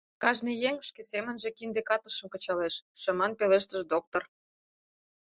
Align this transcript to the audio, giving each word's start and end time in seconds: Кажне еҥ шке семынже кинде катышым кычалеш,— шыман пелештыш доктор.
Кажне 0.21 0.53
еҥ 0.69 0.75
шке 0.87 1.01
семынже 1.11 1.49
кинде 1.57 1.81
катышым 1.89 2.27
кычалеш,— 2.33 2.75
шыман 3.01 3.31
пелештыш 3.39 3.81
доктор. 3.93 4.23